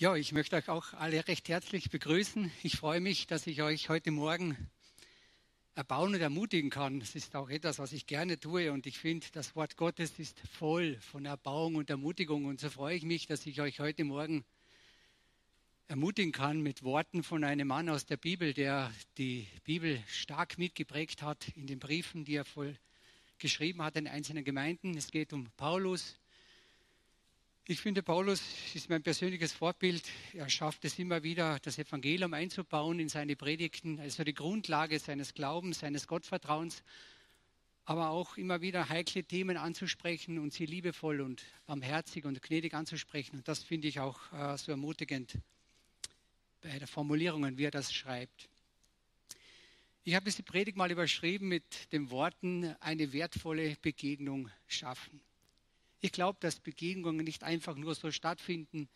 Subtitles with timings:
[0.00, 2.50] Ja, ich möchte euch auch alle recht herzlich begrüßen.
[2.62, 4.56] Ich freue mich, dass ich euch heute Morgen
[5.74, 7.00] erbauen und ermutigen kann.
[7.00, 10.40] Das ist auch etwas, was ich gerne tue und ich finde, das Wort Gottes ist
[10.58, 14.42] voll von Erbauung und Ermutigung und so freue ich mich, dass ich euch heute Morgen
[15.86, 21.20] ermutigen kann mit Worten von einem Mann aus der Bibel, der die Bibel stark mitgeprägt
[21.20, 22.74] hat in den Briefen, die er voll
[23.36, 24.96] geschrieben hat in einzelnen Gemeinden.
[24.96, 26.16] Es geht um Paulus,
[27.70, 28.42] ich finde, Paulus
[28.74, 30.02] ist mein persönliches Vorbild.
[30.32, 35.34] Er schafft es immer wieder, das Evangelium einzubauen in seine Predigten, also die Grundlage seines
[35.34, 36.82] Glaubens, seines Gottvertrauens,
[37.84, 43.36] aber auch immer wieder heikle Themen anzusprechen und sie liebevoll und barmherzig und gnädig anzusprechen.
[43.36, 45.38] Und das finde ich auch äh, so ermutigend
[46.62, 48.48] bei der Formulierung, wie er das schreibt.
[50.02, 55.20] Ich habe diese Predigt mal überschrieben mit den Worten, eine wertvolle Begegnung schaffen.
[56.00, 58.88] Ich glaube, dass Begegnungen nicht einfach nur so stattfinden,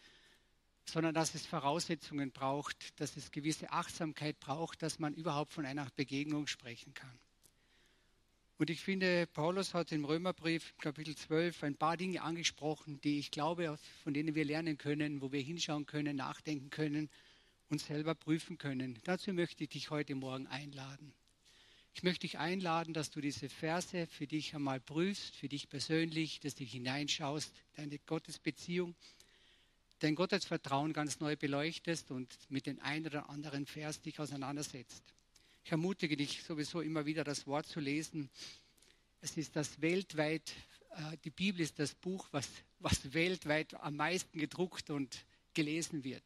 [0.87, 5.87] sondern dass es Voraussetzungen braucht, dass es gewisse Achtsamkeit braucht, dass man überhaupt von einer
[5.97, 7.19] Begegnung sprechen kann.
[8.57, 13.31] Und ich finde, Paulus hat im Römerbrief Kapitel 12 ein paar Dinge angesprochen, die ich
[13.31, 17.11] glaube, von denen wir lernen können, wo wir hinschauen können, nachdenken können,
[17.69, 18.99] uns selber prüfen können.
[19.05, 21.13] Dazu möchte ich dich heute Morgen einladen.
[21.97, 26.41] Ich möchte dich einladen, dass du diese Verse für dich einmal prüfst, für dich persönlich,
[26.41, 28.97] dass du hineinschaust, deine Gottesbeziehung,
[30.01, 35.05] dein Gottesvertrauen ganz neu beleuchtest und mit den ein oder anderen Vers dich auseinandersetzt.
[35.65, 38.29] Ich ermutige dich sowieso immer wieder, das Wort zu lesen.
[39.21, 40.53] Es ist das weltweit,
[40.91, 42.49] äh, die Bibel ist das Buch, was,
[42.81, 46.25] was weltweit am meisten gedruckt und gelesen wird.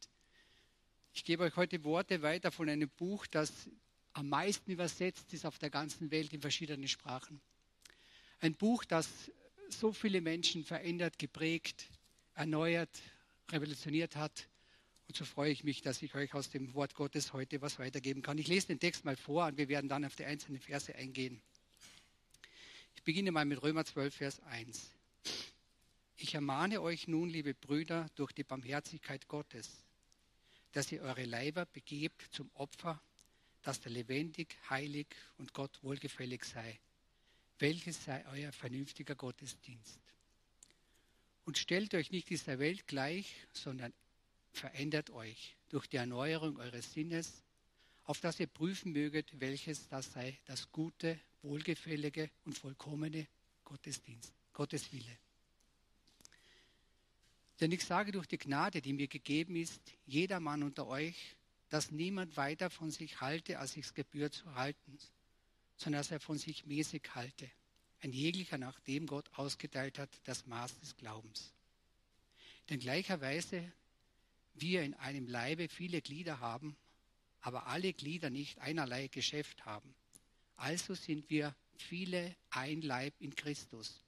[1.12, 3.68] Ich gebe euch heute Worte weiter von einem Buch, das
[4.12, 7.40] am meisten übersetzt ist auf der ganzen Welt in verschiedenen Sprachen.
[8.40, 9.08] Ein Buch, das
[9.68, 11.86] so viele Menschen verändert, geprägt,
[12.34, 12.90] erneuert,
[13.50, 14.48] revolutioniert hat.
[15.08, 18.22] Und so freue ich mich, dass ich euch aus dem Wort Gottes heute was weitergeben
[18.22, 18.38] kann.
[18.38, 21.40] Ich lese den Text mal vor und wir werden dann auf die einzelnen Verse eingehen.
[22.94, 24.92] Ich beginne mal mit Römer 12, Vers 1.
[26.16, 29.84] Ich ermahne euch nun, liebe Brüder, durch die Barmherzigkeit Gottes,
[30.72, 33.00] dass ihr eure Leiber begebt zum Opfer
[33.68, 36.80] dass der lebendig, heilig und Gott wohlgefällig sei.
[37.58, 40.00] Welches sei euer vernünftiger Gottesdienst?
[41.44, 43.92] Und stellt euch nicht dieser Welt gleich, sondern
[44.52, 47.42] verändert euch durch die Erneuerung eures Sinnes,
[48.04, 53.26] auf dass ihr prüfen möget, welches das sei, das gute, wohlgefällige und vollkommene
[53.66, 55.18] Gottesdienst, Gottes Wille.
[57.60, 61.36] Denn ich sage durch die Gnade, die mir gegeben ist, jeder Mann unter euch
[61.68, 64.98] dass niemand weiter von sich halte, als sich's gebührt zu halten,
[65.76, 67.50] sondern dass er von sich mäßig halte.
[68.00, 71.52] Ein jeglicher, nachdem Gott ausgeteilt hat, das Maß des Glaubens.
[72.68, 73.72] Denn gleicherweise
[74.54, 76.76] wir in einem Leibe viele Glieder haben,
[77.40, 79.94] aber alle Glieder nicht einerlei Geschäft haben.
[80.56, 84.02] Also sind wir viele ein Leib in Christus.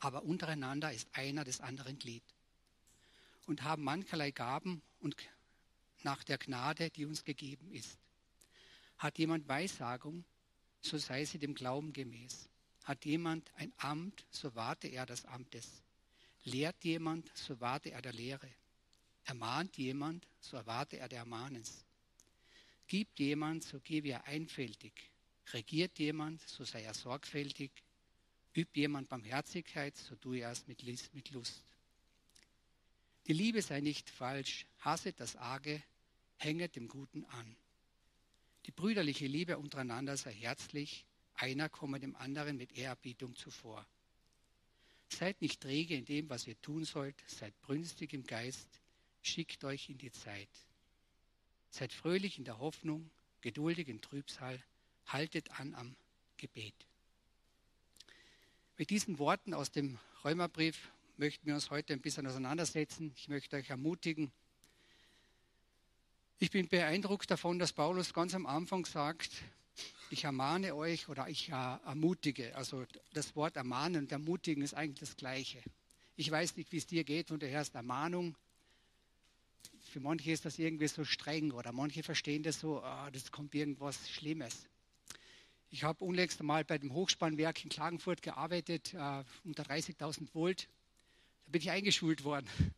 [0.00, 2.24] Aber untereinander ist einer des anderen Glied.
[3.46, 5.16] Und haben mancherlei Gaben und
[6.04, 7.98] nach der Gnade, die uns gegeben ist.
[8.98, 10.24] Hat jemand Weissagung,
[10.80, 12.48] so sei sie dem Glauben gemäß.
[12.84, 15.82] Hat jemand ein Amt, so warte er des Amtes.
[16.44, 18.48] Lehrt jemand, so warte er der Lehre.
[19.24, 21.84] Ermahnt jemand, so erwarte er der Ermahnens.
[22.86, 25.10] Gibt jemand, so gebe er einfältig.
[25.52, 27.70] Regiert jemand, so sei er sorgfältig.
[28.54, 31.62] Übt jemand Barmherzigkeit, so tue er es mit Lust.
[33.30, 35.80] Die Liebe sei nicht falsch, hasset das Arge,
[36.38, 37.56] hänget dem Guten an.
[38.66, 41.04] Die brüderliche Liebe untereinander sei herzlich,
[41.34, 43.86] einer komme dem anderen mit Ehrerbietung zuvor.
[45.10, 48.66] Seid nicht träge in dem, was ihr tun sollt, seid brünstig im Geist,
[49.22, 50.50] schickt euch in die Zeit.
[51.70, 54.60] Seid fröhlich in der Hoffnung, geduldig im Trübsal,
[55.06, 55.94] haltet an am
[56.36, 56.74] Gebet.
[58.76, 60.90] Mit diesen Worten aus dem Römerbrief
[61.20, 63.12] möchten wir uns heute ein bisschen auseinandersetzen.
[63.14, 64.32] Ich möchte euch ermutigen,
[66.38, 69.30] ich bin beeindruckt davon, dass Paulus ganz am Anfang sagt,
[70.08, 72.56] ich ermahne euch oder ich ermutige.
[72.56, 75.62] Also das Wort ermahnen und ermutigen ist eigentlich das Gleiche.
[76.16, 78.34] Ich weiß nicht, wie es dir geht und du hörst Ermahnung.
[79.90, 83.54] Für manche ist das irgendwie so streng oder manche verstehen das so, oh, das kommt
[83.54, 84.66] irgendwas Schlimmes.
[85.68, 90.66] Ich habe unlängst einmal bei dem Hochspannwerk in Klagenfurt gearbeitet, uh, unter 30.000 Volt.
[91.50, 92.48] Bin ich eingeschult worden.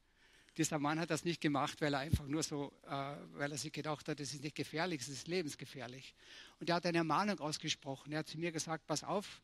[0.56, 3.72] Dieser Mann hat das nicht gemacht, weil er einfach nur so, äh, weil er sich
[3.72, 6.14] gedacht hat, das ist nicht gefährlich, es ist lebensgefährlich.
[6.60, 8.12] Und er hat eine Ermahnung ausgesprochen.
[8.12, 9.40] Er hat zu mir gesagt, pass auf,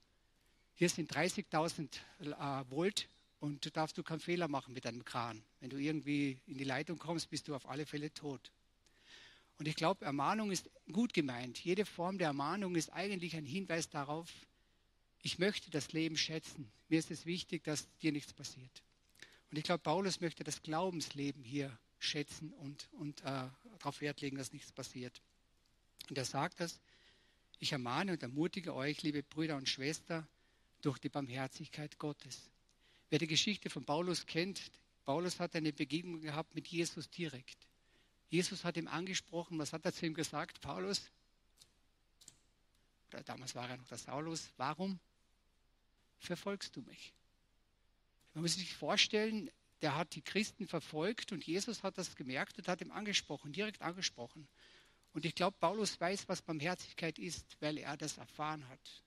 [0.75, 1.89] hier sind 30.000
[2.21, 3.09] äh, Volt
[3.41, 5.43] Und du darfst du keinen Fehler machen mit deinem Kran.
[5.61, 8.53] Wenn du irgendwie in die Leitung kommst, bist du auf alle Fälle tot.
[9.59, 11.59] Und ich glaube, Ermahnung ist gut gemeint.
[11.59, 14.31] Jede Form der Ermahnung ist eigentlich ein Hinweis darauf,
[15.23, 16.71] ich möchte das Leben schätzen.
[16.89, 18.83] Mir ist es wichtig, dass dir nichts passiert.
[19.51, 23.49] Und ich glaube, Paulus möchte das Glaubensleben hier schätzen und, und äh,
[23.79, 25.21] darauf Wert legen, dass nichts passiert.
[26.09, 26.81] Und er sagt das,
[27.59, 30.27] ich ermahne und ermutige euch, liebe Brüder und Schwestern,
[30.83, 32.51] durch die Barmherzigkeit Gottes.
[33.11, 34.71] Wer die Geschichte von Paulus kennt,
[35.05, 37.57] Paulus hat eine Begegnung gehabt mit Jesus direkt.
[38.29, 40.61] Jesus hat ihm angesprochen, was hat er zu ihm gesagt?
[40.61, 41.11] Paulus,
[43.09, 45.01] oder damals war er noch der Saulus, warum
[46.19, 47.13] verfolgst du mich?
[48.35, 49.51] Man muss sich vorstellen,
[49.83, 53.81] der hat die Christen verfolgt und Jesus hat das gemerkt und hat ihm angesprochen, direkt
[53.81, 54.49] angesprochen.
[55.13, 59.03] Und ich glaube, Paulus weiß, was Barmherzigkeit ist, weil er das erfahren hat.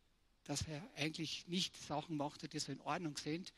[0.46, 3.54] Dass er eigentlich nicht Sachen machte, die so in Ordnung sind.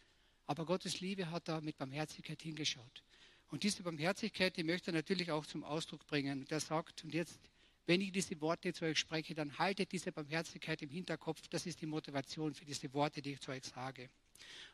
[0.45, 3.04] Aber Gottes Liebe hat da mit Barmherzigkeit hingeschaut.
[3.48, 6.39] Und diese Barmherzigkeit, die möchte er natürlich auch zum Ausdruck bringen.
[6.42, 7.39] Und er sagt, und jetzt,
[7.86, 11.48] wenn ich diese Worte zu euch spreche, dann haltet diese Barmherzigkeit im Hinterkopf.
[11.50, 14.10] Das ist die Motivation für diese Worte, die ich zu euch sage.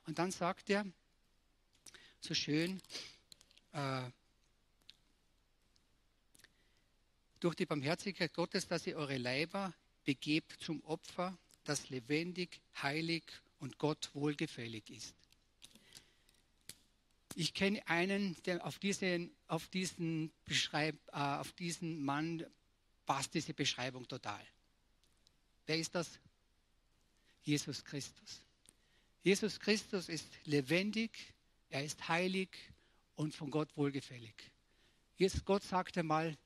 [0.06, 0.86] Und dann sagt er,
[2.22, 2.82] so schön,
[3.74, 4.10] äh,
[7.40, 9.74] durch die Barmherzigkeit Gottes, dass ihr eure Leiber
[10.04, 13.24] begebt zum Opfer, das lebendig, heilig
[13.60, 15.14] und Gott wohlgefällig ist.
[17.36, 22.46] Ich kenne einen, der auf diesen, auf diesen, Beschreib, äh, auf diesen Mann
[23.06, 24.46] passt diese Beschreibung total.
[25.66, 26.20] Wer ist das?
[27.44, 28.42] Jesus Christus.
[29.22, 31.12] Jesus Christus ist lebendig,
[31.70, 32.50] er ist heilig
[33.16, 34.34] und von Gott wohlgefällig.
[35.18, 36.38] Jesus, Gott sagte mal,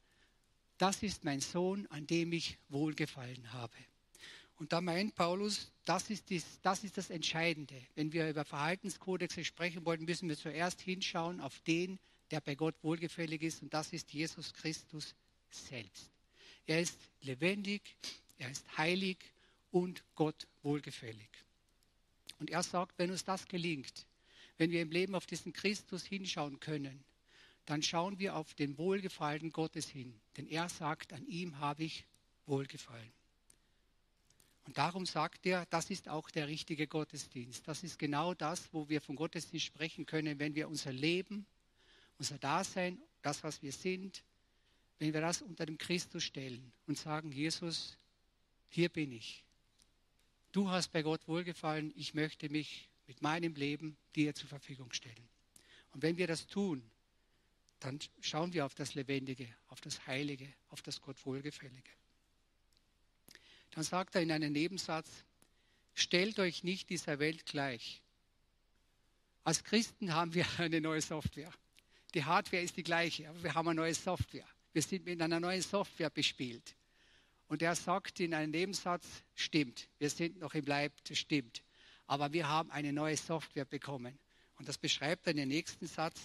[0.77, 3.77] das ist mein Sohn, an dem ich wohlgefallen habe.
[4.57, 7.75] Und da meint Paulus, das ist, dies, das ist das Entscheidende.
[7.95, 11.99] Wenn wir über Verhaltenskodexe sprechen wollen, müssen wir zuerst hinschauen auf den,
[12.31, 15.13] der bei Gott wohlgefällig ist, und das ist Jesus Christus
[15.51, 16.09] selbst.
[16.65, 17.95] Er ist lebendig,
[18.37, 19.17] er ist heilig
[19.71, 21.29] und Gott wohlgefällig.
[22.43, 24.05] Und er sagt, wenn uns das gelingt,
[24.57, 27.01] wenn wir im Leben auf diesen Christus hinschauen können,
[27.65, 30.13] dann schauen wir auf den Wohlgefallen Gottes hin.
[30.35, 32.03] Denn er sagt, an ihm habe ich
[32.45, 33.13] Wohlgefallen.
[34.65, 37.65] Und darum sagt er, das ist auch der richtige Gottesdienst.
[37.65, 41.45] Das ist genau das, wo wir von Gottesdienst sprechen können, wenn wir unser Leben,
[42.17, 44.21] unser Dasein, das, was wir sind,
[44.99, 47.95] wenn wir das unter dem Christus stellen und sagen, Jesus,
[48.67, 49.42] hier bin ich.
[50.53, 55.27] Du hast bei Gott wohlgefallen, ich möchte mich mit meinem Leben dir zur Verfügung stellen.
[55.91, 56.83] Und wenn wir das tun,
[57.79, 61.89] dann schauen wir auf das Lebendige, auf das Heilige, auf das Gott Wohlgefällige.
[63.71, 65.09] Dann sagt er in einem Nebensatz,
[65.95, 68.03] stellt euch nicht dieser Welt gleich.
[69.43, 71.51] Als Christen haben wir eine neue Software.
[72.13, 74.47] Die Hardware ist die gleiche, aber wir haben eine neue Software.
[74.71, 76.75] Wir sind mit einer neuen Software bespielt.
[77.53, 79.05] Und er sagt in einem Nebensatz,
[79.35, 81.61] stimmt, wir sind noch im Leib, das stimmt.
[82.07, 84.17] Aber wir haben eine neue Software bekommen.
[84.57, 86.19] Und das beschreibt er in dem nächsten Satz.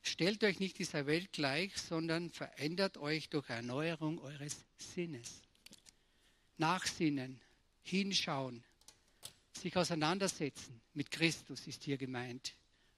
[0.00, 5.42] Stellt euch nicht dieser Welt gleich, sondern verändert euch durch Erneuerung eures Sinnes.
[6.56, 7.40] Nachsinnen,
[7.82, 8.62] hinschauen,
[9.60, 12.54] sich auseinandersetzen mit Christus ist hier gemeint.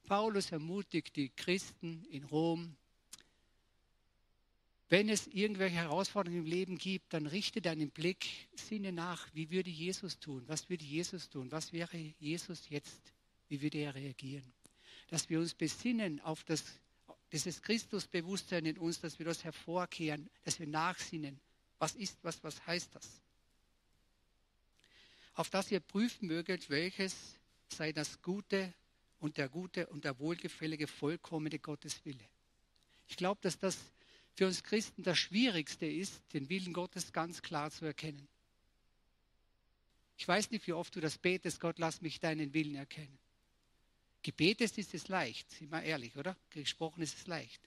[0.07, 2.77] Paulus ermutigt die Christen in Rom,
[4.89, 9.71] wenn es irgendwelche Herausforderungen im Leben gibt, dann richte deinen Blick, sinne nach, wie würde
[9.71, 10.45] Jesus tun?
[10.47, 11.51] Was würde Jesus tun?
[11.51, 13.01] Was wäre Jesus jetzt?
[13.49, 14.53] Wie würde er reagieren?
[15.09, 16.65] Dass wir uns besinnen auf das
[17.35, 21.41] dieses Christusbewusstsein in uns, dass wir das hervorkehren, dass wir nachsinnen.
[21.81, 23.21] Was ist, was, was heißt das?
[25.35, 27.35] Auf das ihr prüfen möget, welches
[27.69, 28.73] sei das Gute
[29.19, 32.25] und der gute und der wohlgefällige, vollkommene Gotteswille.
[33.09, 33.79] Ich glaube, dass das
[34.35, 38.29] für uns Christen das Schwierigste ist, den Willen Gottes ganz klar zu erkennen.
[40.17, 43.19] Ich weiß nicht, wie oft du das betest, Gott, lass mich deinen Willen erkennen.
[44.23, 46.37] Gebetet ist es leicht, sind wir ehrlich, oder?
[46.51, 47.61] Gesprochen ist es leicht.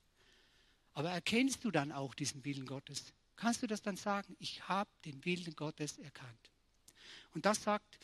[0.93, 3.13] Aber erkennst du dann auch diesen Willen Gottes?
[3.35, 4.35] Kannst du das dann sagen?
[4.39, 6.51] Ich habe den Willen Gottes erkannt.
[7.33, 7.99] Und das sagt,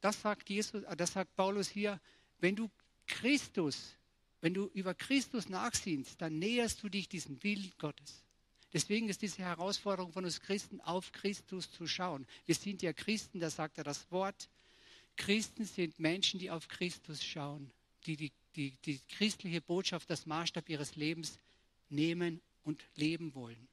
[0.00, 2.00] das sagt Jesus, äh, das sagt Paulus hier,
[2.38, 2.70] wenn du
[3.06, 3.94] Christus,
[4.40, 8.22] wenn du über Christus nachsinnst, dann näherst du dich diesem Willen Gottes.
[8.72, 12.26] Deswegen ist diese Herausforderung von uns Christen, auf Christus zu schauen.
[12.46, 14.48] Wir sind ja Christen, da sagt er das Wort.
[15.16, 17.72] Christen sind Menschen, die auf Christus schauen
[18.08, 21.38] die die, die die christliche Botschaft, das Maßstab ihres Lebens
[21.88, 23.68] nehmen und leben wollen.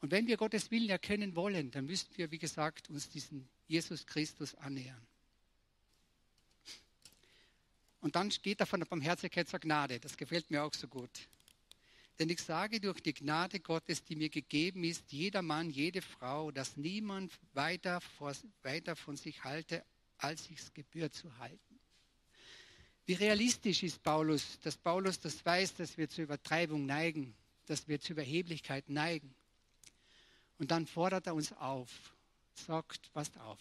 [0.00, 4.06] Und wenn wir Gottes Willen erkennen wollen, dann müssen wir, wie gesagt, uns diesen Jesus
[4.06, 5.00] Christus annähern.
[8.00, 9.98] Und dann geht er von der Barmherzigkeit zur Gnade.
[10.00, 11.10] Das gefällt mir auch so gut.
[12.18, 16.50] Denn ich sage durch die Gnade Gottes, die mir gegeben ist, jeder Mann, jede Frau,
[16.50, 19.84] dass niemand weiter, vor, weiter von sich halte,
[20.18, 21.80] als sich's gebührt zu halten.
[23.04, 27.36] Wie realistisch ist Paulus, dass Paulus das weiß, dass wir zur Übertreibung neigen,
[27.66, 29.34] dass wir zur Überheblichkeit neigen.
[30.58, 31.90] Und dann fordert er uns auf,
[32.54, 33.60] sagt, passt auf,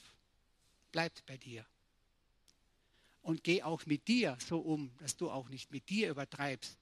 [0.92, 1.65] bleibt bei dir.
[3.25, 6.77] Und geh auch mit dir so um, dass du auch nicht mit dir übertreibst,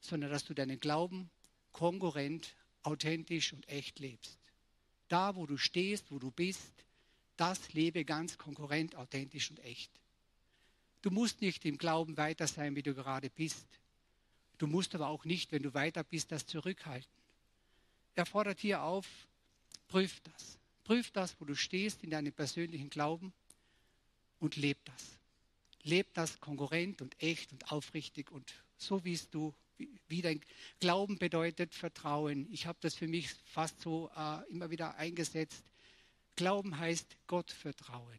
[0.00, 1.28] sondern dass du deinen Glauben
[1.70, 4.38] konkurrent, authentisch und echt lebst.
[5.08, 6.72] Da, wo du stehst, wo du bist,
[7.36, 9.90] das lebe ganz konkurrent, authentisch und echt.
[11.02, 13.66] Du musst nicht im Glauben weiter sein, wie du gerade bist.
[14.56, 17.12] Du musst aber auch nicht, wenn du weiter bist, das zurückhalten.
[18.14, 19.06] Er fordert hier auf,
[19.88, 20.58] prüf das.
[20.84, 23.34] Prüf das, wo du stehst in deinem persönlichen Glauben
[24.40, 25.21] und leb das.
[25.84, 29.54] Leb das konkurrent und echt und aufrichtig und so wie es du,
[30.08, 30.40] wie dein
[30.80, 32.46] Glauben bedeutet, Vertrauen.
[32.52, 35.64] Ich habe das für mich fast so äh, immer wieder eingesetzt.
[36.36, 38.18] Glauben heißt Gott vertrauen.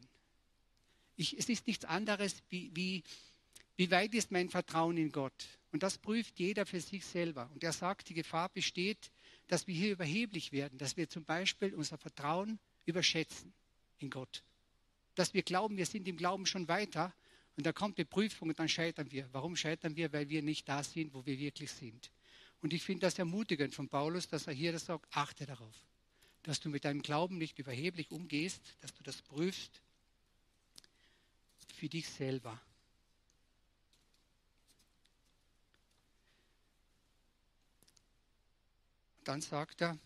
[1.16, 3.02] Ich, es ist nichts anderes, wie, wie,
[3.76, 5.46] wie weit ist mein Vertrauen in Gott.
[5.72, 7.50] Und das prüft jeder für sich selber.
[7.54, 9.10] Und er sagt, die Gefahr besteht,
[9.48, 13.52] dass wir hier überheblich werden, dass wir zum Beispiel unser Vertrauen überschätzen
[13.98, 14.42] in Gott.
[15.14, 17.12] Dass wir glauben, wir sind im Glauben schon weiter
[17.56, 19.28] und da kommt die Prüfung und dann scheitern wir.
[19.32, 20.12] Warum scheitern wir?
[20.12, 22.10] Weil wir nicht da sind, wo wir wirklich sind.
[22.60, 25.74] Und ich finde das ermutigend von Paulus, dass er hier das sagt, achte darauf
[26.44, 29.80] dass du mit deinem Glauben nicht überheblich umgehst, dass du das prüfst
[31.74, 32.60] für dich selber.
[39.18, 39.98] Und dann sagt er,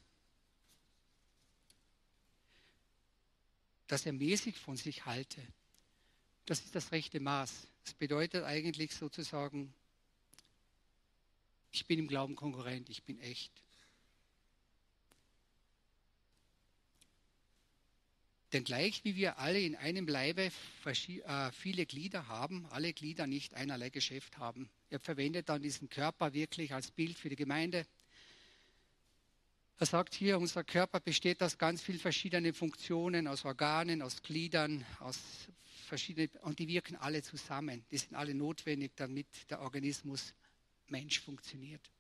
[3.89, 5.43] dass er mäßig von sich halte.
[6.49, 7.69] Das ist das rechte Maß.
[7.85, 9.75] Das bedeutet eigentlich sozusagen,
[11.73, 13.53] ich bin im Glauben konkurrent, ich bin echt.
[18.55, 20.51] Denn gleich wie wir alle in einem Leibe
[20.87, 24.71] äh, viele Glieder haben, alle Glieder nicht einerlei Geschäft haben.
[24.89, 27.87] Er verwendet dann diesen Körper wirklich als Bild für die Gemeinde.
[29.79, 34.87] Er sagt hier, unser Körper besteht aus ganz vielen verschiedenen Funktionen, aus Organen, aus Gliedern,
[35.01, 35.19] aus
[35.89, 37.85] verschiedenen, und die wirken alle zusammen.
[37.91, 40.35] Die sind alle notwendig, damit der Organismus
[40.89, 41.91] Mensch funktioniert.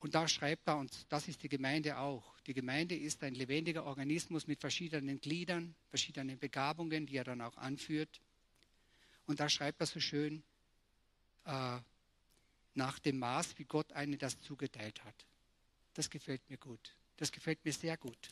[0.00, 2.38] Und da schreibt er, und das ist die Gemeinde auch.
[2.46, 7.56] Die Gemeinde ist ein lebendiger Organismus mit verschiedenen Gliedern, verschiedenen Begabungen, die er dann auch
[7.56, 8.20] anführt.
[9.26, 10.42] Und da schreibt er so schön,
[11.44, 11.78] äh,
[12.74, 15.26] nach dem Maß, wie Gott einen das zugeteilt hat.
[15.94, 16.94] Das gefällt mir gut.
[17.16, 18.30] Das gefällt mir sehr gut.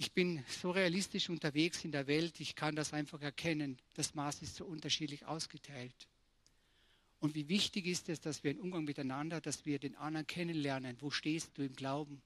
[0.00, 3.76] Ich bin so realistisch unterwegs in der Welt, ich kann das einfach erkennen.
[3.94, 6.06] Das Maß ist so unterschiedlich ausgeteilt.
[7.18, 10.96] Und wie wichtig ist es, dass wir im Umgang miteinander, dass wir den anderen kennenlernen.
[11.00, 12.22] Wo stehst du im Glauben?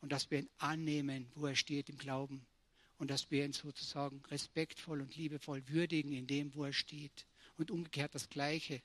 [0.00, 2.44] Und dass wir ihn annehmen, wo er steht im Glauben.
[2.98, 7.26] Und dass wir ihn sozusagen respektvoll und liebevoll würdigen in dem, wo er steht.
[7.58, 8.82] Und umgekehrt das Gleiche.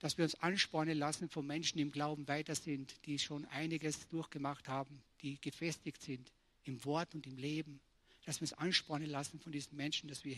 [0.00, 4.66] Dass wir uns anspornen lassen von Menschen, im Glauben weiter sind, die schon einiges durchgemacht
[4.66, 6.32] haben, die gefestigt sind
[6.68, 7.80] im Wort und im Leben.
[8.24, 10.36] Dass wir uns anspornen lassen von diesen Menschen, dass wir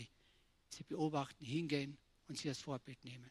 [0.69, 1.97] sie beobachten, hingehen
[2.27, 3.29] und sie als Vorbild nehmen.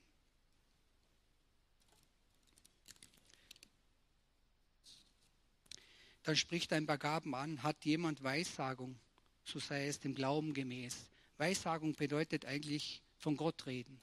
[6.23, 8.99] Dann spricht ein paar Gaben an, hat jemand Weissagung,
[9.45, 11.09] so sei es dem Glauben gemäß.
[11.39, 13.99] Weissagung bedeutet eigentlich von Gott reden.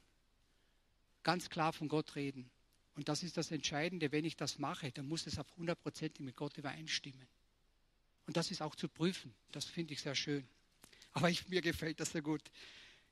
[1.21, 2.49] Ganz klar von Gott reden.
[2.95, 6.35] Und das ist das Entscheidende, wenn ich das mache, dann muss es auf hundertprozentig mit
[6.35, 7.27] Gott übereinstimmen.
[8.27, 9.33] Und das ist auch zu prüfen.
[9.51, 10.47] Das finde ich sehr schön.
[11.13, 12.43] Aber ich, mir gefällt das sehr gut.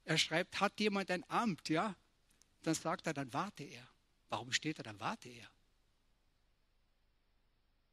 [0.04, 1.96] Er schreibt, hat jemand ein Amt, ja?
[2.62, 3.88] Dann sagt er, dann warte er.
[4.30, 5.50] Warum steht er, dann warte er?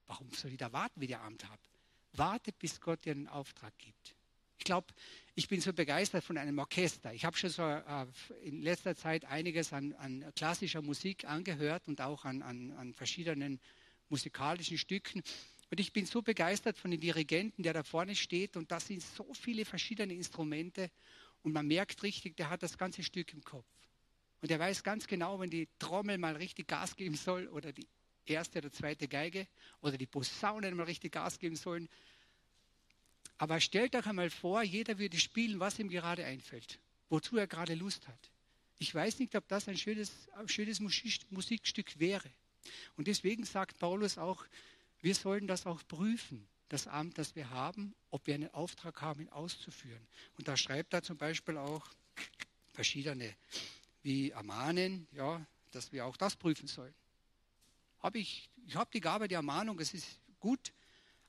[0.07, 1.61] Warum soll ich da warten, wie der Amt hat?
[2.13, 4.15] Warte, bis Gott dir einen Auftrag gibt.
[4.59, 4.93] Ich glaube,
[5.35, 7.13] ich bin so begeistert von einem Orchester.
[7.15, 8.07] Ich habe schon so äh,
[8.43, 13.61] in letzter Zeit einiges an, an, klassischer Musik angehört und auch an, an, an verschiedenen
[14.09, 15.23] musikalischen Stücken.
[15.73, 18.59] Und ich bin so begeistert von dem Dirigenten, der da vorne steht.
[18.59, 20.91] Und das sind so viele verschiedene Instrumente.
[21.43, 23.65] Und man merkt richtig, der hat das ganze Stück im Kopf.
[24.43, 27.87] Und er weiß ganz genau, wenn die Trommel mal richtig Gas geben soll oder die
[28.27, 29.49] erste oder zweite Geige
[29.81, 31.89] oder die Posaunen mal richtig Gas geben sollen.
[33.39, 37.73] Aber stellt euch einmal vor, jeder würde spielen, was ihm gerade einfällt, wozu er gerade
[37.73, 38.31] Lust hat.
[38.79, 42.31] Ich weiß nicht, ob das ein schönes, ein schönes Musikstück wäre.
[42.97, 44.45] Und deswegen sagt Paulus auch,
[45.03, 49.21] wir sollen das auch prüfen, das Amt, das wir haben, ob wir einen Auftrag haben,
[49.21, 50.07] ihn auszuführen.
[50.39, 51.87] Und da schreibt er zum Beispiel auch
[52.73, 53.35] verschiedene
[54.03, 56.95] wie ermahnen, ja, dass wir auch das prüfen sollen.
[58.01, 60.73] Hab ich ich habe die Gabe der Ermahnung, es ist gut,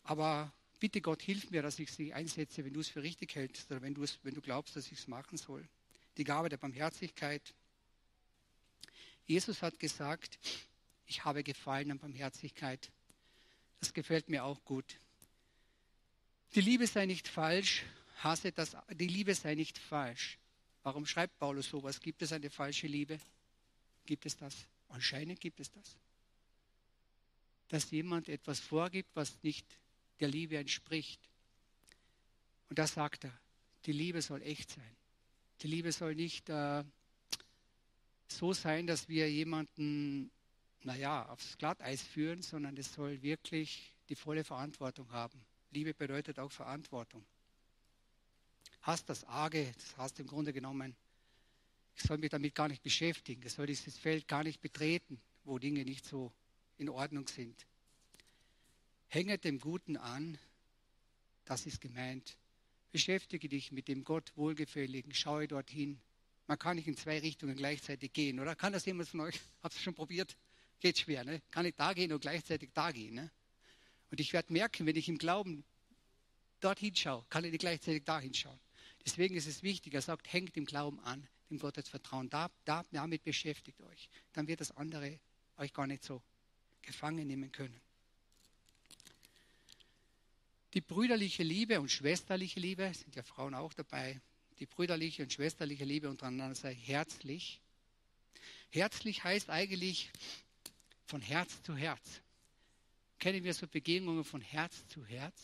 [0.04, 3.72] aber bitte Gott, hilf mir, dass ich sie einsetze, wenn du es für richtig hältst
[3.72, 5.68] oder wenn wenn du glaubst, dass ich es machen soll.
[6.18, 7.54] Die Gabe der Barmherzigkeit.
[9.26, 10.38] Jesus hat gesagt,
[11.06, 12.92] ich habe Gefallen an Barmherzigkeit.
[13.84, 14.96] Das gefällt mir auch gut.
[16.56, 17.84] Die Liebe sei nicht falsch,
[18.20, 20.38] hasse das, die Liebe sei nicht falsch.
[20.84, 22.00] Warum schreibt Paulus sowas?
[22.00, 23.20] Gibt es eine falsche Liebe?
[24.06, 24.56] Gibt es das?
[24.88, 25.98] Anscheinend gibt es das.
[27.68, 29.66] Dass jemand etwas vorgibt, was nicht
[30.22, 31.20] der Liebe entspricht.
[32.70, 33.38] Und da sagt er,
[33.86, 34.96] die Liebe soll echt sein.
[35.62, 36.86] Die Liebe soll nicht äh,
[38.30, 40.32] so sein, dass wir jemanden,
[40.86, 45.40] naja, aufs Glatteis führen, sondern es soll wirklich die volle Verantwortung haben.
[45.72, 47.26] Liebe bedeutet auch Verantwortung.
[48.82, 50.96] Hast das Arge, das hast im Grunde genommen,
[51.96, 55.58] ich soll mich damit gar nicht beschäftigen, ich soll dieses Feld gar nicht betreten, wo
[55.58, 56.32] Dinge nicht so
[56.78, 57.66] in Ordnung sind.
[59.08, 60.38] Hänge dem Guten an,
[61.46, 62.36] das ist gemeint.
[62.92, 66.00] Beschäftige dich mit dem Gott Wohlgefälligen, schaue dorthin.
[66.48, 68.56] Man kann nicht in zwei Richtungen gleichzeitig gehen, oder?
[68.56, 69.40] Kann das jemand von euch?
[69.64, 70.36] Habt ihr schon probiert?
[70.80, 71.42] Geht schwer, ne?
[71.52, 73.32] Kann ich da gehen und gleichzeitig da gehen, ne?
[74.12, 75.64] Und ich werde merken, wenn ich im Glauben
[76.60, 78.60] dorthin schaue, kann ich nicht gleichzeitig dahin schauen.
[79.06, 82.30] Deswegen ist es wichtig, er sagt, hängt im Glauben an, dem Gottesvertrauen.
[82.30, 84.10] Da, da, damit beschäftigt euch.
[84.34, 85.20] Dann wird das andere
[85.58, 86.22] euch gar nicht so
[86.82, 87.80] gefangen nehmen können.
[90.74, 94.20] Die brüderliche Liebe und schwesterliche Liebe, sind ja Frauen auch dabei,
[94.60, 97.62] die brüderliche und schwesterliche Liebe untereinander sei herzlich.
[98.72, 100.10] Herzlich heißt eigentlich
[101.06, 102.22] von Herz zu Herz.
[103.20, 105.40] Kennen wir so Begegnungen von Herz zu Herz?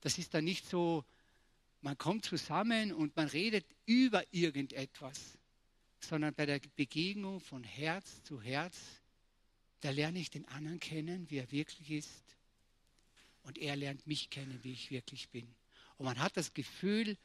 [0.00, 1.04] Das ist dann nicht so,
[1.80, 5.38] man kommt zusammen und man redet über irgendetwas,
[6.00, 8.76] sondern bei der Begegnung von Herz zu Herz
[9.82, 12.36] da lerne ich den anderen kennen, wie er wirklich ist.
[13.42, 15.52] Und er lernt mich kennen, wie ich wirklich bin.
[15.98, 17.18] Und man hat das Gefühl,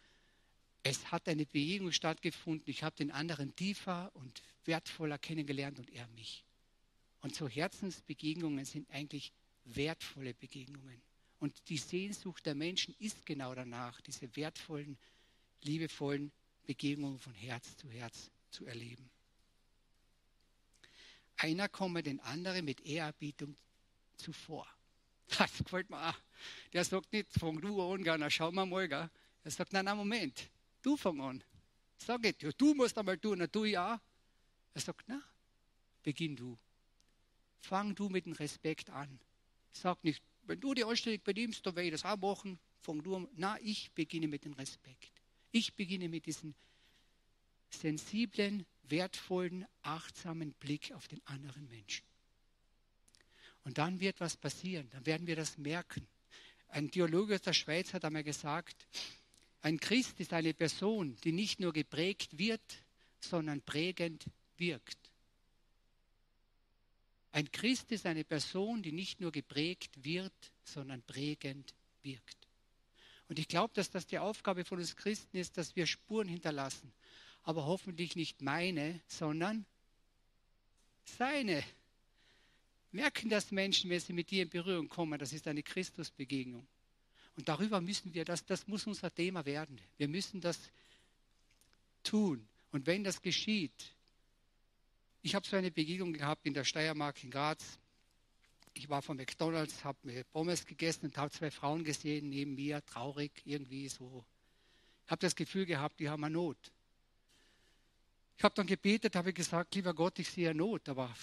[0.82, 2.68] es hat eine Begegnung stattgefunden.
[2.68, 6.44] Ich habe den anderen tiefer und wertvoller kennengelernt und er mich.
[7.22, 9.32] Und so Herzensbegegnungen sind eigentlich
[9.66, 11.02] wertvolle Begegnungen.
[11.40, 14.98] Und die Sehnsucht der Menschen ist genau danach, diese wertvollen,
[15.62, 16.32] liebevollen
[16.66, 19.10] Begegnungen von Herz zu Herz zu erleben.
[21.38, 23.56] Einer komme den anderen mit Ehrerbietung
[24.16, 24.68] zuvor.
[25.38, 26.16] Das gefällt mir auch.
[26.72, 28.88] Der sagt nicht, fang du an, gell, schauen wir mal.
[28.88, 29.10] Gell.
[29.44, 30.50] Er sagt, nein, nein, Moment,
[30.82, 31.44] du fang an.
[31.98, 34.00] Sag nicht, ja, du musst einmal tun, na, du ja.
[34.74, 35.22] Er sagt, na,
[36.02, 36.58] beginn du.
[37.60, 39.20] Fang du mit dem Respekt an.
[39.72, 42.60] Sag nicht, wenn du die anständig benimmst, dann werde ich das auch machen.
[42.82, 43.28] Fang du an.
[43.36, 45.12] Na, ich beginne mit dem Respekt.
[45.52, 46.54] Ich beginne mit diesem
[47.70, 52.06] sensiblen, wertvollen, achtsamen Blick auf den anderen Menschen.
[53.64, 56.08] Und dann wird was passieren, dann werden wir das merken.
[56.70, 58.88] Ein Theologe aus der Schweiz hat einmal gesagt,
[59.62, 62.62] ein Christ ist eine Person, die nicht nur geprägt wird,
[63.20, 64.26] sondern prägend
[64.58, 65.07] wirkt.
[67.38, 72.38] Ein Christ ist eine Person, die nicht nur geprägt wird, sondern prägend wirkt.
[73.30, 76.92] Und ich glaube, dass das die Aufgabe von uns Christen ist, dass wir Spuren hinterlassen
[77.48, 79.66] aber hoffentlich nicht meine, sondern
[81.06, 81.64] seine.
[82.92, 86.68] Merken das Menschen, wenn sie mit dir in Berührung kommen, das ist eine Christusbegegnung.
[87.38, 89.80] Und darüber müssen wir, das, das muss unser Thema werden.
[89.96, 90.60] Wir müssen das
[92.04, 92.46] tun.
[92.74, 93.96] Und wenn das geschieht,
[95.28, 97.78] ich habe so eine Begegnung gehabt in der Steiermark in Graz.
[98.74, 102.82] Ich war von McDonalds, habe mir Pommes gegessen und habe zwei Frauen gesehen neben mir,
[102.86, 104.24] traurig irgendwie so.
[105.04, 106.72] Ich habe das Gefühl gehabt, die haben eine Not.
[108.38, 111.14] Ich habe dann gebetet, habe gesagt, lieber Gott, ich sehe Not, aber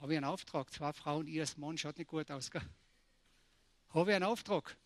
[0.00, 0.72] habe ich einen Auftrag.
[0.72, 2.50] Zwei Frauen, ihr Mann, schaut nicht gut aus.
[3.90, 4.76] Habe ich einen Auftrag.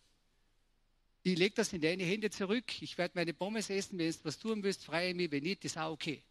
[1.23, 2.83] Ich lege das in deine Hände zurück.
[2.83, 3.97] Ich werde meine Pommes essen.
[3.97, 5.31] Wenn du was tun willst, freue mich.
[5.31, 6.21] Wenn nicht, ist auch okay.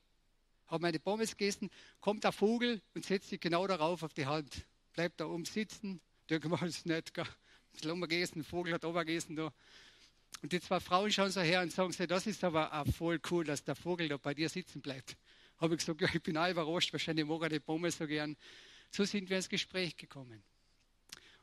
[0.68, 4.66] Habe meine Pommes gegessen, kommt der Vogel und setzt sich genau darauf auf die Hand.
[4.92, 6.00] Bleibt da oben sitzen.
[6.28, 7.14] Der gemacht ist nicht.
[7.14, 7.24] Gell?
[7.24, 9.36] Ein bisschen gegessen, der Vogel hat oben gegessen.
[9.36, 9.52] Da.
[10.42, 13.44] Und die zwei Frauen schauen so her und sagen, das ist aber auch voll cool,
[13.44, 15.16] dass der Vogel da bei dir sitzen bleibt
[15.58, 18.36] habe ich gesagt, ja, ich bin auch überrascht, wahrscheinlich mag er die Pommes so gern.
[18.90, 20.42] So sind wir ins Gespräch gekommen.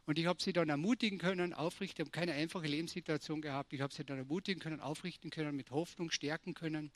[0.06, 3.74] Und ich habe sie dann ermutigen können, aufrichten, habe keine einfache Lebenssituation gehabt.
[3.74, 6.92] Ich habe sie dann ermutigen können, aufrichten können, mit Hoffnung stärken können.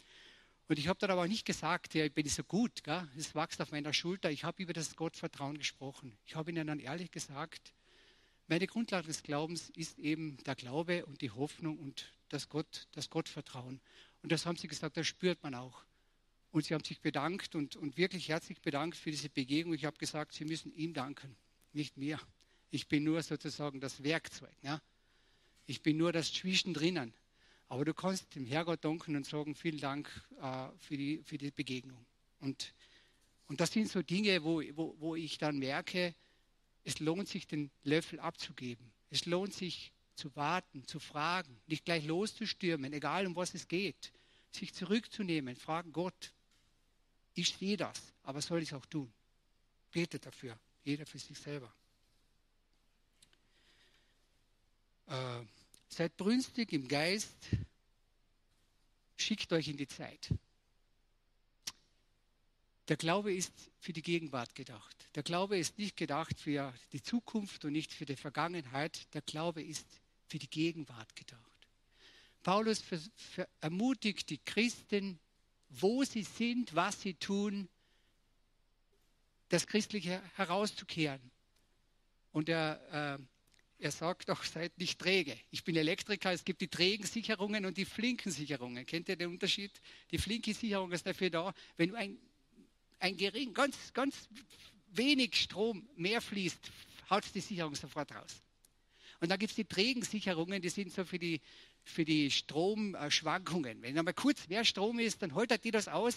[0.69, 2.83] Und ich habe dann aber nicht gesagt, ja, ich bin so gut,
[3.17, 4.29] es wächst auf meiner Schulter.
[4.29, 6.15] Ich habe über das Gottvertrauen gesprochen.
[6.27, 7.73] Ich habe ihnen dann ehrlich gesagt,
[8.47, 13.09] meine Grundlage des Glaubens ist eben der Glaube und die Hoffnung und das, Gott, das
[13.09, 13.81] Gottvertrauen.
[14.21, 15.83] Und das haben sie gesagt, das spürt man auch.
[16.51, 19.73] Und sie haben sich bedankt und, und wirklich herzlich bedankt für diese Begegnung.
[19.73, 21.35] Ich habe gesagt, sie müssen ihm danken,
[21.73, 22.19] nicht mir.
[22.69, 24.53] Ich bin nur sozusagen das Werkzeug.
[24.61, 24.79] Ja?
[25.65, 27.11] Ich bin nur das Zwischendrinnen.
[27.69, 30.09] Aber du kannst dem Herrgott danken und sagen, vielen Dank
[30.41, 32.03] äh, für, die, für die Begegnung.
[32.39, 32.73] Und,
[33.47, 36.15] und das sind so Dinge, wo, wo, wo ich dann merke,
[36.83, 38.91] es lohnt sich, den Löffel abzugeben.
[39.11, 44.11] Es lohnt sich zu warten, zu fragen, nicht gleich loszustürmen, egal um was es geht.
[44.51, 46.33] Sich zurückzunehmen, fragen Gott,
[47.35, 49.13] ich sehe das, aber soll ich es auch tun?
[49.91, 51.71] Betet dafür, jeder für sich selber.
[55.07, 55.41] Äh,
[55.89, 57.35] seid brünstig im Geist,
[59.17, 60.29] schickt euch in die Zeit.
[62.87, 64.95] Der Glaube ist für die Gegenwart gedacht.
[65.15, 69.13] Der Glaube ist nicht gedacht für die Zukunft und nicht für die Vergangenheit.
[69.13, 69.87] Der Glaube ist
[70.25, 71.39] für die Gegenwart gedacht.
[72.41, 72.83] Paulus
[73.61, 75.19] ermutigt die Christen,
[75.69, 77.69] wo sie sind, was sie tun,
[79.49, 81.31] das Christliche herauszukehren.
[82.31, 83.23] Und er, äh,
[83.79, 85.37] er sagt auch, seid nicht träge.
[85.51, 88.85] Ich bin Elektriker, es gibt die trägen Sicherungen und die flinken Sicherungen.
[88.85, 89.71] Kennt ihr den Unterschied?
[90.11, 92.17] Die flinke Sicherung ist dafür da, wenn ein
[92.99, 94.27] ein gering, ganz, ganz
[94.91, 96.59] wenig Strom mehr fließt,
[97.09, 98.41] haut die Sicherung sofort raus.
[99.21, 101.41] Und dann gibt es die trägen Sicherungen, die sind so für die,
[101.83, 103.81] für die Stromschwankungen.
[103.81, 106.15] Wenn einmal kurz mehr Strom ist, dann holt die das aus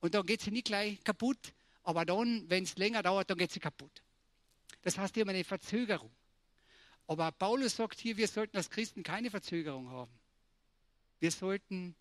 [0.00, 1.52] und dann geht sie nicht gleich kaputt.
[1.82, 4.02] Aber dann, wenn es länger dauert, dann geht sie kaputt.
[4.82, 6.10] Das heißt, die haben eine Verzögerung.
[7.06, 10.12] Aber Paulus sagt hier, wir sollten als Christen keine Verzögerung haben.
[11.20, 11.94] Wir sollten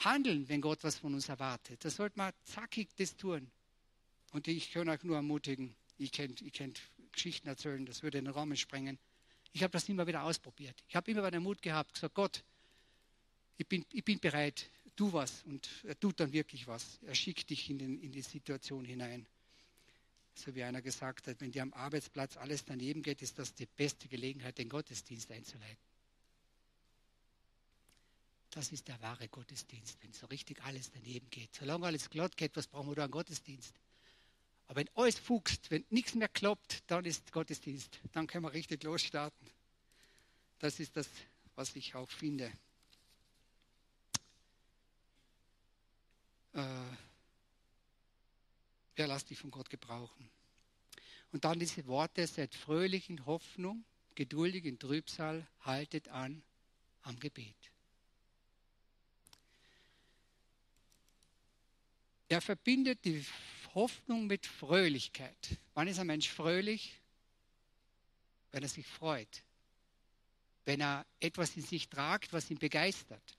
[0.00, 1.84] handeln, wenn Gott was von uns erwartet.
[1.84, 3.50] Da sollte man zackig das tun.
[4.32, 6.80] Und ich kann euch nur ermutigen, ich könnt, ihr könnt
[7.12, 8.98] Geschichten erzählen, das würde den Rahmen sprengen.
[9.52, 10.82] Ich habe das immer wieder ausprobiert.
[10.88, 12.42] Ich habe immer wieder Mut gehabt, gesagt, Gott,
[13.58, 15.42] ich bin, ich bin bereit, tu was.
[15.44, 16.98] Und er tut dann wirklich was.
[17.02, 19.26] Er schickt dich in, den, in die Situation hinein.
[20.34, 23.66] So wie einer gesagt hat, wenn dir am Arbeitsplatz alles daneben geht, ist das die
[23.66, 25.92] beste Gelegenheit, den Gottesdienst einzuleiten.
[28.50, 31.54] Das ist der wahre Gottesdienst, wenn so richtig alles daneben geht.
[31.54, 33.74] Solange alles glatt geht, was brauchen wir da einen Gottesdienst?
[34.68, 37.98] Aber wenn alles fuchst, wenn nichts mehr klappt, dann ist Gottesdienst.
[38.12, 39.48] Dann können wir richtig losstarten.
[40.58, 41.08] Das ist das,
[41.56, 42.52] was ich auch finde.
[46.54, 46.62] Äh,
[48.96, 50.30] wer lässt dich von Gott gebrauchen?
[51.32, 56.42] Und dann diese Worte, seid fröhlich in Hoffnung, geduldig in Trübsal, haltet an
[57.02, 57.56] am Gebet.
[62.28, 63.24] Er verbindet die
[63.74, 65.58] Hoffnung mit Fröhlichkeit.
[65.74, 66.98] Wann ist ein Mensch fröhlich?
[68.50, 69.42] Wenn er sich freut.
[70.64, 73.38] Wenn er etwas in sich tragt, was ihn begeistert.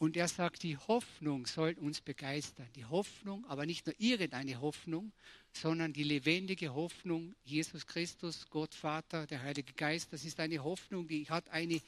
[0.00, 2.66] Und er sagt, die Hoffnung soll uns begeistern.
[2.74, 5.12] Die Hoffnung, aber nicht nur irgendeine Hoffnung,
[5.52, 10.10] sondern die lebendige Hoffnung, Jesus Christus, Gott Vater, der Heilige Geist.
[10.10, 11.82] Das ist eine Hoffnung, die hat eine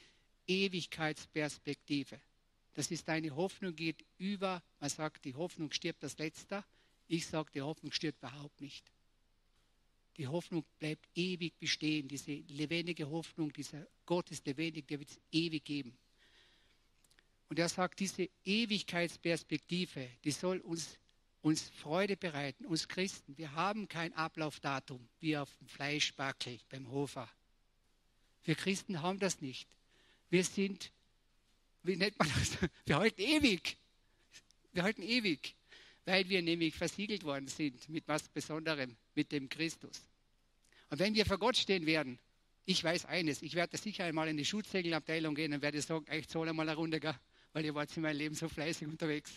[0.45, 2.21] Ewigkeitsperspektive.
[2.75, 4.61] Das ist eine Hoffnung, geht über.
[4.79, 6.63] Man sagt, die Hoffnung stirbt als letzter.
[7.07, 8.85] Ich sage, die Hoffnung stirbt überhaupt nicht.
[10.17, 12.07] Die Hoffnung bleibt ewig bestehen.
[12.07, 15.97] Diese lebendige Hoffnung, dieser Gott ist lebendig, der wird es ewig geben.
[17.53, 20.97] Und er sagt, diese Ewigkeitsperspektive, die soll uns,
[21.43, 23.37] uns Freude bereiten, uns Christen.
[23.37, 27.29] Wir haben kein Ablaufdatum wie auf dem Fleischbackel beim Hofer.
[28.43, 29.67] Wir Christen haben das nicht.
[30.31, 30.91] Wir sind
[31.83, 32.57] wie nennt man das?
[32.87, 33.77] Wir halten ewig.
[34.71, 35.55] Wir halten ewig,
[36.05, 40.01] weil wir nämlich versiegelt worden sind mit was Besonderem, mit dem Christus.
[40.89, 42.17] Und wenn wir vor Gott stehen werden,
[42.65, 46.27] ich weiß eines, ich werde sicher einmal in die Schutzsegelabteilung gehen und werde sagen, ich
[46.27, 47.13] zahle einmal eine Runde, gell?
[47.53, 49.31] Weil ihr wart in meinem Leben so fleißig unterwegs.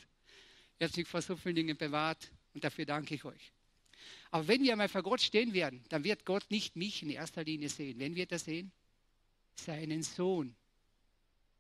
[0.79, 3.53] Ihr habt mich vor so vielen Dingen bewahrt und dafür danke ich euch.
[4.31, 7.45] Aber wenn wir einmal vor Gott stehen werden, dann wird Gott nicht mich in erster
[7.45, 7.99] Linie sehen.
[7.99, 8.73] Wenn wir das sehen?
[9.55, 10.55] Seinen Sohn,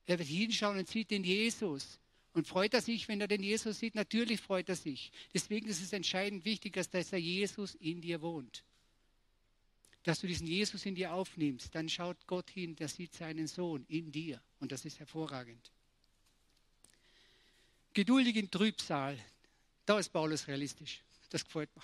[0.07, 1.99] er wird hinschauen und sieht den Jesus.
[2.33, 3.95] Und freut er sich, wenn er den Jesus sieht?
[3.95, 5.11] Natürlich freut er sich.
[5.33, 8.63] Deswegen ist es entscheidend wichtig, dass der Jesus in dir wohnt.
[10.03, 11.75] Dass du diesen Jesus in dir aufnimmst.
[11.75, 14.41] Dann schaut Gott hin, der sieht seinen Sohn in dir.
[14.61, 15.73] Und das ist hervorragend.
[17.97, 19.19] Geduldig in Trübsal.
[19.87, 21.01] Da ist Paulus realistisch.
[21.31, 21.83] Das gefällt mir.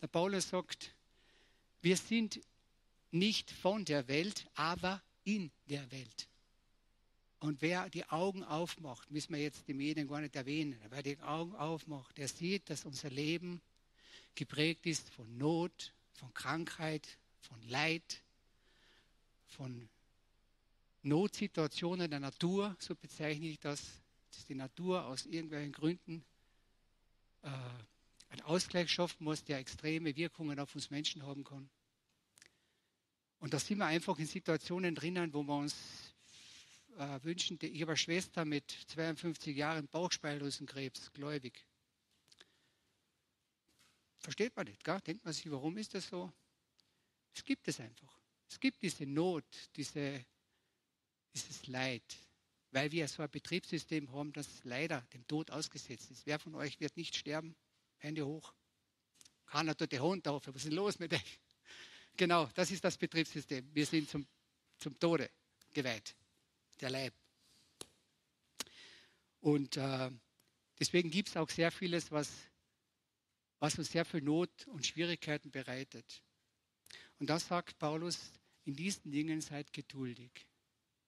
[0.00, 0.94] Der Paulus sagt,
[1.82, 2.38] wir sind
[3.10, 6.28] nicht von der Welt, aber in der Welt.
[7.40, 11.18] Und wer die Augen aufmacht, müssen wir jetzt die Medien gar nicht erwähnen, wer die
[11.18, 13.60] Augen aufmacht, der sieht, dass unser Leben
[14.36, 17.08] geprägt ist von Not, von Krankheit,
[17.40, 18.22] von Leid,
[19.48, 19.88] von
[21.02, 24.03] Notsituationen der Natur, so bezeichne ich das,
[24.44, 26.24] die Natur aus irgendwelchen Gründen
[27.42, 27.48] äh,
[28.30, 31.68] einen Ausgleich schaffen muss, der extreme Wirkungen auf uns Menschen haben kann.
[33.38, 35.74] Und da sind wir einfach in Situationen drinnen, wo wir uns
[36.96, 41.66] äh, wünschen, ich habe eine Schwester mit 52 Jahren Bauchspeicheldrüsenkrebs, gläubig.
[44.18, 45.00] Versteht man nicht, gell?
[45.00, 46.32] denkt man sich, warum ist das so?
[47.34, 48.18] Es gibt es einfach.
[48.48, 49.44] Es gibt diese Not,
[49.76, 50.24] diese,
[51.34, 52.16] dieses Leid,
[52.74, 56.26] weil wir so ein Betriebssystem haben, das leider dem Tod ausgesetzt ist.
[56.26, 57.54] Wer von euch wird nicht sterben?
[57.98, 58.52] Hände hoch.
[59.46, 60.48] Keiner tut die Hund auf.
[60.48, 61.40] Was ist los mit euch?
[62.16, 63.72] Genau, das ist das Betriebssystem.
[63.72, 64.26] Wir sind zum,
[64.78, 65.30] zum Tode
[65.72, 66.16] geweiht,
[66.80, 67.14] der Leib.
[69.40, 70.10] Und äh,
[70.80, 72.28] deswegen gibt es auch sehr vieles, was,
[73.60, 76.24] was uns sehr viel Not und Schwierigkeiten bereitet.
[77.20, 78.32] Und das sagt Paulus,
[78.64, 80.46] in diesen Dingen seid geduldig.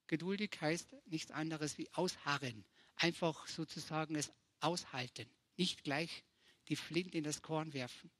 [0.07, 2.65] Geduldig heißt nichts anderes wie ausharren,
[2.97, 6.25] einfach sozusagen es aushalten, nicht gleich
[6.69, 8.11] die Flinte in das Korn werfen.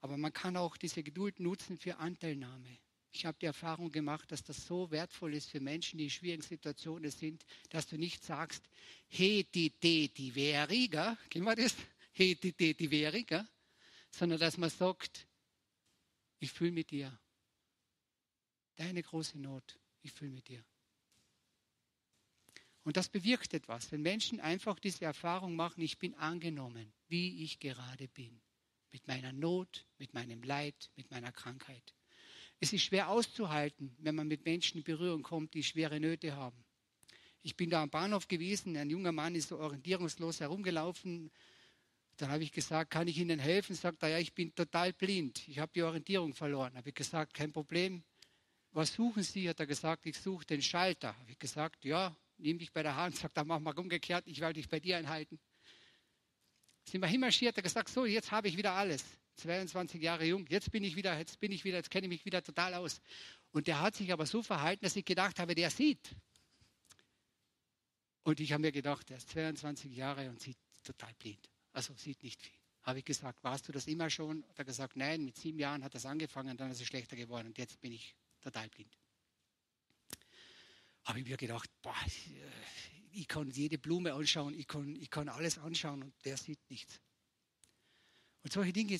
[0.00, 2.78] Aber man kann auch diese Geduld nutzen für Anteilnahme.
[3.12, 6.42] Ich habe die Erfahrung gemacht, dass das so wertvoll ist für Menschen, die in schwierigen
[6.42, 8.62] Situationen sind, dass du nicht sagst,
[9.08, 10.88] he di de di veri,
[11.28, 11.74] kennen wir das?
[12.12, 13.26] He di de di veri,
[14.10, 15.26] sondern dass man sagt,
[16.38, 17.18] ich fühle mit dir.
[18.76, 20.64] Deine große Not, ich fühle mit dir.
[22.90, 27.60] Und das bewirkt etwas, wenn Menschen einfach diese Erfahrung machen, ich bin angenommen, wie ich
[27.60, 28.40] gerade bin
[28.90, 31.94] mit meiner Not, mit meinem Leid, mit meiner Krankheit.
[32.58, 36.64] Es ist schwer auszuhalten, wenn man mit Menschen in Berührung kommt, die schwere Nöte haben.
[37.42, 41.30] Ich bin da am Bahnhof gewesen, ein junger Mann ist so orientierungslos herumgelaufen.
[42.16, 43.76] Dann habe ich gesagt, kann ich Ihnen helfen?
[43.76, 45.46] Sagt er, ja, ich bin total blind.
[45.46, 46.76] Ich habe die Orientierung verloren.
[46.76, 48.02] Habe ich gesagt, kein Problem.
[48.72, 49.48] Was suchen Sie?
[49.48, 51.16] Hat er gesagt, ich suche den Schalter.
[51.16, 53.16] Habe ich gesagt, ja, nimm dich bei der Hand.
[53.16, 55.38] Sagt er, mach mal umgekehrt, ich werde dich bei dir einhalten
[56.90, 59.04] sind wir hinmarschiert, er gesagt, so, jetzt habe ich wieder alles.
[59.36, 62.24] 22 Jahre jung, jetzt bin ich wieder, jetzt bin ich wieder, jetzt kenne ich mich
[62.24, 63.00] wieder total aus.
[63.52, 66.14] Und der hat sich aber so verhalten, dass ich gedacht habe, der sieht.
[68.22, 71.48] Und ich habe mir gedacht, der ist 22 Jahre und sieht total blind.
[71.72, 72.58] Also sieht nicht viel.
[72.82, 74.44] Habe ich gesagt, warst du das immer schon?
[74.48, 77.48] Hat er gesagt, nein, mit sieben Jahren hat das angefangen, dann ist es schlechter geworden
[77.48, 78.99] und jetzt bin ich total blind.
[81.04, 81.94] Habe ich mir gedacht, boah,
[83.12, 87.00] ich kann jede Blume anschauen, ich kann, ich kann alles anschauen und der sieht nichts.
[88.42, 88.98] Und solche Dinge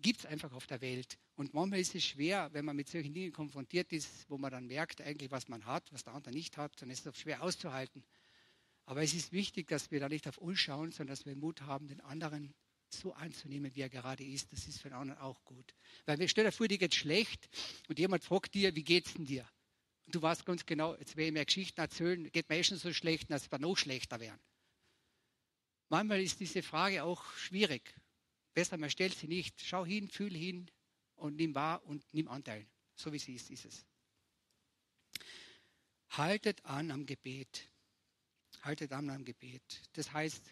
[0.00, 1.18] gibt es einfach auf der Welt.
[1.34, 4.66] Und manchmal ist es schwer, wenn man mit solchen Dingen konfrontiert ist, wo man dann
[4.66, 8.02] merkt, eigentlich, was man hat, was der andere nicht hat, dann ist es schwer auszuhalten.
[8.86, 11.60] Aber es ist wichtig, dass wir da nicht auf uns schauen, sondern dass wir Mut
[11.62, 12.54] haben, den anderen
[12.88, 14.50] so anzunehmen, wie er gerade ist.
[14.52, 15.74] Das ist für den anderen auch gut.
[16.06, 17.50] Weil wir stellen vor, dir geht schlecht
[17.88, 19.46] und jemand fragt dir, wie geht's denn dir?
[20.10, 23.30] Du weißt ganz genau, jetzt will ich mir Geschichten erzählen, geht mir schon so schlecht,
[23.30, 24.40] dass wir noch schlechter werden.
[25.90, 27.94] Manchmal ist diese Frage auch schwierig.
[28.54, 29.60] Besser, man stellt sie nicht.
[29.60, 30.70] Schau hin, fühl hin
[31.16, 32.66] und nimm wahr und nimm Anteil.
[32.94, 33.86] So wie sie ist, ist es.
[36.10, 37.68] Haltet an am Gebet.
[38.62, 39.82] Haltet an am Gebet.
[39.92, 40.42] Das heißt,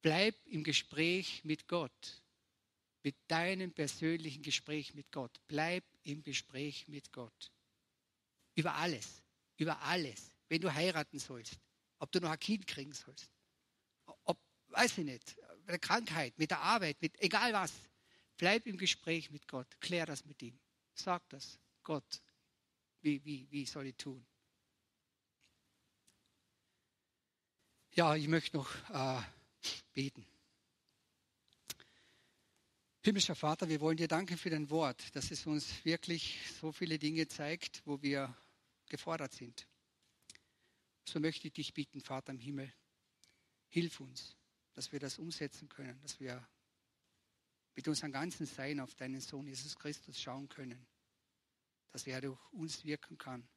[0.00, 2.22] bleib im Gespräch mit Gott.
[3.02, 5.40] Mit deinem persönlichen Gespräch mit Gott.
[5.48, 7.52] Bleib im Gespräch mit Gott.
[8.58, 9.22] Über alles.
[9.56, 10.32] Über alles.
[10.48, 11.60] Wenn du heiraten sollst.
[12.00, 13.30] Ob du noch ein Kind kriegen sollst.
[14.24, 14.36] Ob,
[14.70, 17.72] weiß ich nicht, mit der Krankheit, mit der Arbeit, mit egal was.
[18.36, 19.80] Bleib im Gespräch mit Gott.
[19.80, 20.58] Klär das mit ihm.
[20.92, 21.60] Sag das.
[21.84, 22.20] Gott,
[23.00, 24.26] wie, wie, wie soll ich tun?
[27.92, 29.22] Ja, ich möchte noch äh,
[29.94, 30.26] beten.
[33.04, 36.98] Himmlischer Vater, wir wollen dir danken für dein Wort, dass es uns wirklich so viele
[36.98, 38.36] Dinge zeigt, wo wir
[38.88, 39.66] gefordert sind.
[41.04, 42.72] So möchte ich dich bitten, Vater im Himmel,
[43.68, 44.36] hilf uns,
[44.74, 46.46] dass wir das umsetzen können, dass wir
[47.74, 50.86] mit unserem ganzen Sein auf deinen Sohn Jesus Christus schauen können,
[51.92, 53.48] dass er durch uns wirken kann,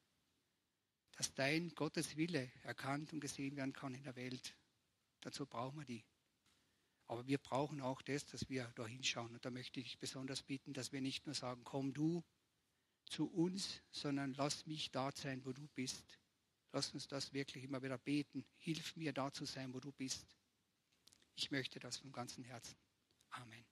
[1.12, 4.56] dass dein Gottes Wille erkannt und gesehen werden kann in der Welt.
[5.20, 6.04] Dazu brauchen wir die.
[7.06, 9.34] Aber wir brauchen auch das, dass wir da hinschauen.
[9.34, 12.24] Und da möchte ich besonders bitten, dass wir nicht nur sagen, komm du,
[13.12, 16.18] zu uns, sondern lass mich da sein, wo du bist.
[16.72, 18.44] Lass uns das wirklich immer wieder beten.
[18.56, 20.26] Hilf mir da zu sein, wo du bist.
[21.34, 22.76] Ich möchte das von ganzem Herzen.
[23.28, 23.71] Amen.